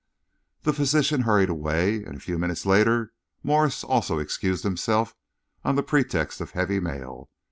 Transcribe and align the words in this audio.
The 0.63 0.73
physician 0.73 1.21
hurried 1.21 1.49
away, 1.51 2.03
and 2.03 2.15
a 2.15 2.19
few 2.19 2.39
minutes 2.39 2.65
later 2.65 3.13
Morse 3.43 3.83
also 3.83 4.17
excused 4.17 4.63
himself, 4.63 5.15
on 5.63 5.75
the 5.75 5.83
pretext 5.83 6.41
of 6.41 6.49
a 6.55 6.57
heavy 6.57 6.79
mail. 6.79 7.29